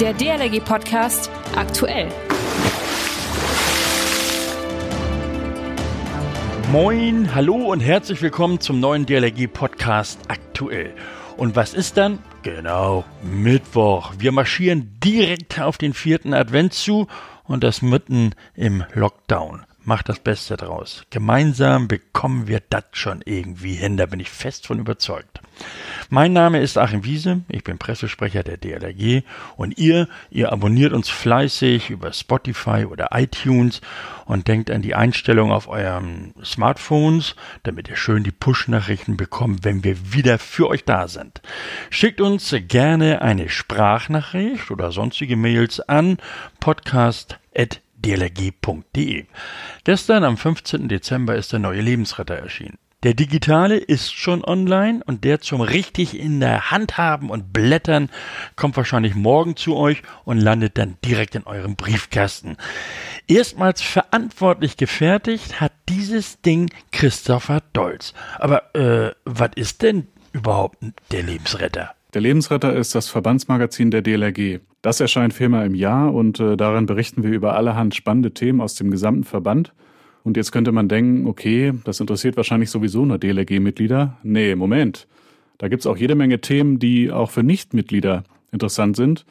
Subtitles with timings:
[0.00, 2.08] Der DLRG Podcast aktuell.
[6.72, 10.94] Moin, hallo und herzlich willkommen zum neuen DLRG Podcast aktuell.
[11.36, 12.18] Und was ist dann?
[12.42, 14.14] Genau, Mittwoch.
[14.16, 17.06] Wir marschieren direkt auf den vierten Advent zu
[17.44, 19.66] und das mitten im Lockdown.
[19.82, 21.04] Macht das Beste draus.
[21.10, 25.40] Gemeinsam bekommen wir das schon irgendwie hin, da bin ich fest von überzeugt.
[26.10, 29.22] Mein Name ist Achim Wiese, ich bin Pressesprecher der DLRG
[29.56, 33.80] und ihr, ihr abonniert uns fleißig über Spotify oder iTunes
[34.26, 39.84] und denkt an die Einstellung auf euren Smartphones, damit ihr schön die Push-Nachrichten bekommt, wenn
[39.84, 41.40] wir wieder für euch da sind.
[41.90, 46.18] Schickt uns gerne eine Sprachnachricht oder sonstige Mails an
[48.00, 49.26] podcast.dlrg.de.
[49.84, 50.88] Gestern am 15.
[50.88, 52.78] Dezember ist der neue Lebensretter erschienen.
[53.02, 58.10] Der digitale ist schon online und der zum richtig in der Hand haben und blättern
[58.56, 62.58] kommt wahrscheinlich morgen zu euch und landet dann direkt in eurem Briefkasten.
[63.26, 68.12] Erstmals verantwortlich gefertigt hat dieses Ding Christopher Dolz.
[68.38, 70.76] Aber äh, was ist denn überhaupt
[71.10, 71.94] der Lebensretter?
[72.12, 74.60] Der Lebensretter ist das Verbandsmagazin der DLRG.
[74.82, 78.74] Das erscheint viermal im Jahr und äh, darin berichten wir über allerhand spannende Themen aus
[78.74, 79.72] dem gesamten Verband
[80.22, 84.18] und jetzt könnte man denken, okay, das interessiert wahrscheinlich sowieso nur DLRG-Mitglieder.
[84.22, 85.06] Nee, Moment.
[85.58, 89.24] Da gibt's auch jede Menge Themen, die auch für Nichtmitglieder interessant sind,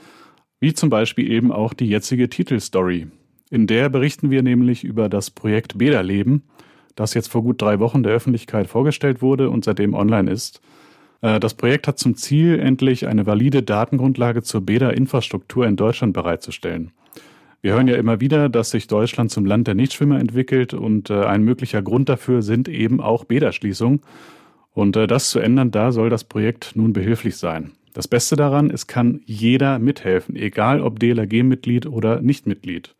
[0.59, 3.07] wie zum Beispiel eben auch die jetzige Titelstory.
[3.49, 6.43] In der berichten wir nämlich über das Projekt Bäderleben,
[6.95, 10.61] das jetzt vor gut drei Wochen der Öffentlichkeit vorgestellt wurde und seitdem online ist.
[11.21, 16.91] Äh, das Projekt hat zum Ziel, endlich eine valide Datengrundlage zur Bäderinfrastruktur in Deutschland bereitzustellen.
[17.61, 21.25] Wir hören ja immer wieder, dass sich Deutschland zum Land der Nichtschwimmer entwickelt und äh,
[21.25, 24.01] ein möglicher Grund dafür sind eben auch Bäderschließungen.
[24.71, 27.73] Und äh, das zu ändern, da soll das Projekt nun behilflich sein.
[27.93, 32.95] Das Beste daran, es kann jeder mithelfen, egal ob DLRG-Mitglied oder Nichtmitglied.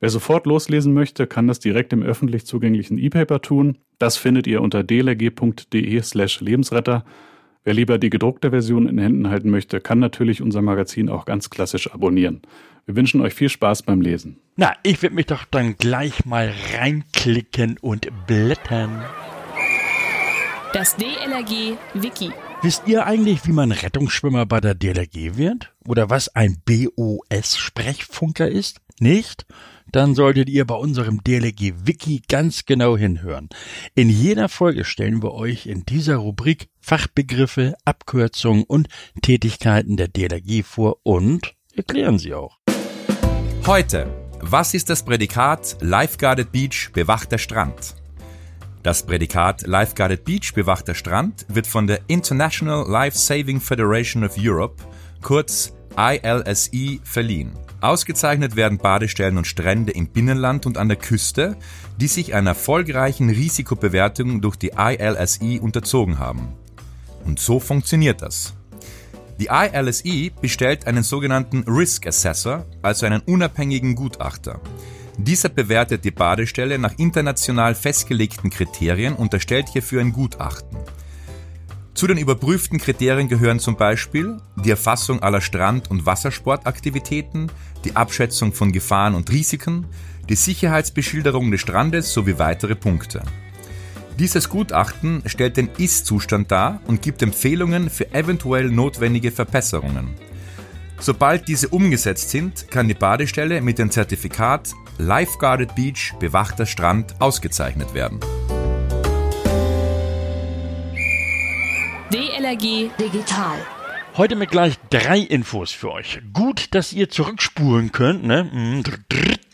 [0.00, 3.78] Wer sofort loslesen möchte, kann das direkt im öffentlich zugänglichen E-Paper tun.
[3.98, 7.04] Das findet ihr unter dlrg.de slash Lebensretter.
[7.66, 11.50] Wer lieber die gedruckte Version in Händen halten möchte, kann natürlich unser Magazin auch ganz
[11.50, 12.42] klassisch abonnieren.
[12.86, 14.38] Wir wünschen euch viel Spaß beim Lesen.
[14.54, 19.02] Na, ich würde mich doch dann gleich mal reinklicken und blättern.
[20.72, 22.30] Das DLRG Wiki.
[22.62, 25.72] Wisst ihr eigentlich, wie man Rettungsschwimmer bei der DLRG wird?
[25.88, 28.80] Oder was ein BOS-Sprechfunker ist?
[29.00, 29.44] Nicht?
[29.96, 33.48] Dann solltet ihr bei unserem DLRG Wiki ganz genau hinhören.
[33.94, 38.88] In jeder Folge stellen wir euch in dieser Rubrik Fachbegriffe, Abkürzungen und
[39.22, 42.58] Tätigkeiten der DLRG vor und erklären sie auch.
[43.64, 44.06] Heute.
[44.40, 47.94] Was ist das Prädikat Lifeguarded Beach bewachter Strand?
[48.82, 54.76] Das Prädikat Lifeguarded Beach bewachter Strand wird von der International Life Saving Federation of Europe,
[55.22, 57.52] kurz ILSE, verliehen.
[57.86, 61.56] Ausgezeichnet werden Badestellen und Strände im Binnenland und an der Küste,
[61.98, 66.48] die sich einer erfolgreichen Risikobewertung durch die ILSE unterzogen haben.
[67.24, 68.54] Und so funktioniert das.
[69.38, 74.60] Die ILSE bestellt einen sogenannten Risk Assessor, also einen unabhängigen Gutachter.
[75.16, 80.76] Dieser bewertet die Badestelle nach international festgelegten Kriterien und erstellt hierfür ein Gutachten.
[81.96, 87.50] Zu den überprüften Kriterien gehören zum Beispiel die Erfassung aller Strand- und Wassersportaktivitäten,
[87.86, 89.86] die Abschätzung von Gefahren und Risiken,
[90.28, 93.22] die Sicherheitsbeschilderung des Strandes sowie weitere Punkte.
[94.18, 100.10] Dieses Gutachten stellt den Ist-Zustand dar und gibt Empfehlungen für eventuell notwendige Verbesserungen.
[101.00, 107.94] Sobald diese umgesetzt sind, kann die Badestelle mit dem Zertifikat Lifeguarded Beach bewachter Strand ausgezeichnet
[107.94, 108.20] werden.
[112.12, 113.58] DLRG Digital.
[114.16, 116.20] Heute mit gleich drei Infos für euch.
[116.32, 118.44] Gut, dass ihr zurückspulen könnt, ne?
[118.44, 118.84] Mhm,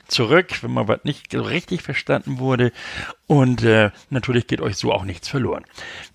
[0.06, 2.72] zurück, wenn mal was nicht so richtig verstanden wurde.
[3.28, 5.65] Und äh, natürlich geht euch so auch nichts verloren.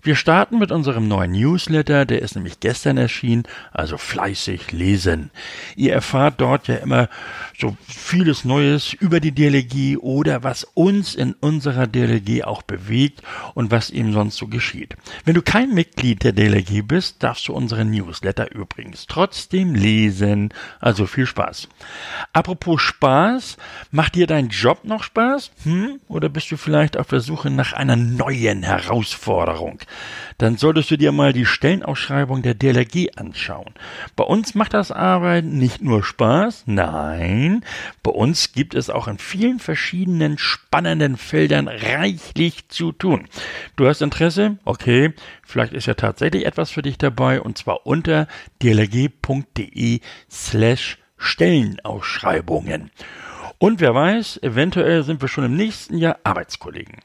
[0.02, 5.30] Wir starten mit unserem neuen Newsletter, der ist nämlich gestern erschienen, also fleißig lesen.
[5.74, 7.08] Ihr erfahrt dort ja immer
[7.58, 13.22] so vieles Neues über die DLG oder was uns in unserer DLG auch bewegt
[13.54, 14.94] und was ihm sonst so geschieht.
[15.24, 20.50] Wenn du kein Mitglied der DLG bist, darfst du unseren Newsletter übrigens trotzdem lesen.
[20.78, 21.68] Also viel Spaß.
[22.32, 23.56] Apropos Spaß,
[23.90, 25.50] macht dir dein Job noch Spaß?
[25.64, 26.00] Hm?
[26.06, 29.78] Oder bist du vielleicht auf der Suche nach einer neuen Herausforderung,
[30.38, 33.74] dann solltest du dir mal die Stellenausschreibung der DLRG anschauen.
[34.16, 37.64] Bei uns macht das Arbeiten nicht nur Spaß, nein,
[38.02, 43.26] bei uns gibt es auch in vielen verschiedenen spannenden Feldern reichlich zu tun.
[43.76, 44.58] Du hast Interesse?
[44.64, 45.12] Okay,
[45.44, 48.28] vielleicht ist ja tatsächlich etwas für dich dabei und zwar unter
[48.62, 52.90] dlrg.de slash Stellenausschreibungen.
[53.58, 57.00] Und wer weiß, eventuell sind wir schon im nächsten Jahr Arbeitskollegen.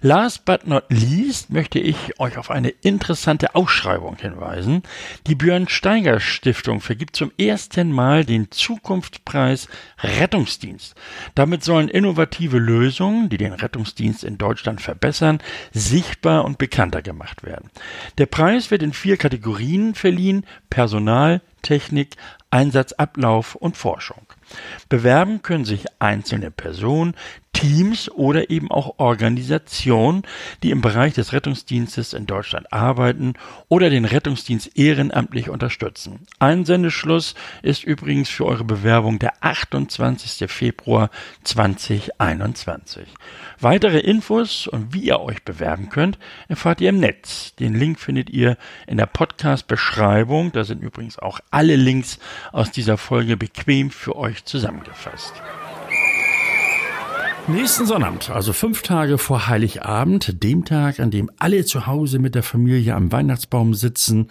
[0.00, 4.82] Last but not least möchte ich euch auf eine interessante Ausschreibung hinweisen.
[5.26, 9.68] Die Björn Steiger Stiftung vergibt zum ersten Mal den Zukunftspreis
[9.98, 10.94] Rettungsdienst.
[11.34, 15.42] Damit sollen innovative Lösungen, die den Rettungsdienst in Deutschland verbessern,
[15.72, 17.70] sichtbar und bekannter gemacht werden.
[18.18, 20.46] Der Preis wird in vier Kategorien verliehen.
[20.70, 22.16] Personal, Technik,
[22.50, 24.26] Einsatzablauf und Forschung.
[24.88, 27.14] Bewerben können sich einzelne Personen,
[27.56, 30.24] Teams oder eben auch Organisationen,
[30.62, 33.32] die im Bereich des Rettungsdienstes in Deutschland arbeiten
[33.68, 36.26] oder den Rettungsdienst ehrenamtlich unterstützen.
[36.38, 40.50] Einsendeschluss ist übrigens für eure Bewerbung der 28.
[40.50, 41.08] Februar
[41.44, 43.06] 2021.
[43.58, 46.18] Weitere Infos und wie ihr euch bewerben könnt,
[46.48, 47.54] erfahrt ihr im Netz.
[47.54, 50.52] Den Link findet ihr in der Podcast-Beschreibung.
[50.52, 52.18] Da sind übrigens auch alle Links
[52.52, 55.32] aus dieser Folge bequem für euch zusammengefasst.
[57.48, 62.34] Nächsten Sonnabend, also fünf Tage vor Heiligabend, dem Tag, an dem alle zu Hause mit
[62.34, 64.30] der Familie am Weihnachtsbaum sitzen,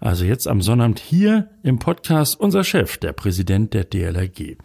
[0.00, 4.58] also jetzt am Sonnabend hier im Podcast unser Chef, der Präsident der DLRG.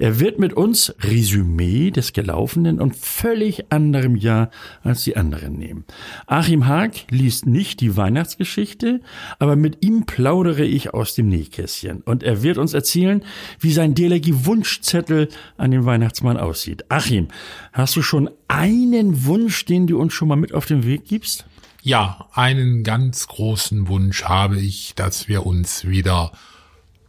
[0.00, 4.50] Er wird mit uns Resümee des gelaufenen und völlig anderem Jahr
[4.82, 5.84] als die anderen nehmen.
[6.26, 9.00] Achim Haag liest nicht die Weihnachtsgeschichte,
[9.38, 13.22] aber mit ihm plaudere ich aus dem Nähkästchen und er wird uns erzählen,
[13.60, 16.84] wie sein DLRG-Wunschzettel an den Weihnachtsmann aussieht.
[16.88, 17.28] Achim,
[17.72, 21.46] Hast du schon einen Wunsch, den du uns schon mal mit auf den Weg gibst?
[21.82, 26.32] Ja, einen ganz großen Wunsch habe ich, dass wir uns wieder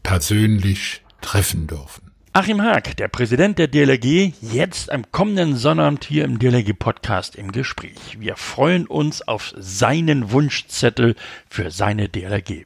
[0.04, 2.12] persönlich treffen dürfen.
[2.34, 7.52] Achim Haag, der Präsident der DLRG, jetzt am kommenden Sonnabend hier im DLRG Podcast im
[7.52, 8.20] Gespräch.
[8.20, 11.16] Wir freuen uns auf seinen Wunschzettel
[11.50, 12.66] für seine DLRG.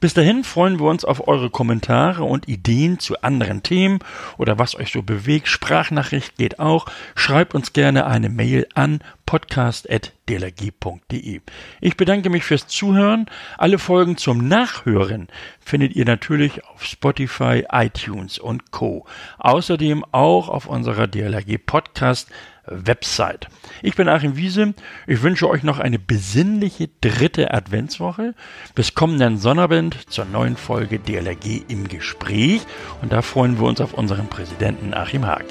[0.00, 4.00] Bis dahin freuen wir uns auf eure Kommentare und Ideen zu anderen Themen
[4.36, 5.48] oder was euch so bewegt.
[5.48, 6.86] Sprachnachricht geht auch.
[7.14, 11.40] Schreibt uns gerne eine Mail an podcast.dlg.de.
[11.80, 13.26] Ich bedanke mich fürs Zuhören.
[13.58, 15.28] Alle Folgen zum Nachhören
[15.60, 19.06] findet ihr natürlich auf Spotify, iTunes und Co.
[19.38, 22.28] Außerdem auch auf unserer DLRG Podcast
[22.66, 23.48] Website.
[23.82, 24.74] Ich bin Achim Wiese.
[25.06, 28.34] Ich wünsche euch noch eine besinnliche dritte Adventswoche.
[28.74, 32.62] Bis kommenden Sonnabend zur neuen Folge DLRG im Gespräch.
[33.00, 35.44] Und da freuen wir uns auf unseren Präsidenten Achim Haag.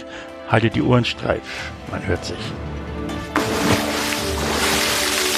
[0.50, 1.71] Haltet die Ohren steif.
[1.91, 2.38] Man hört sich.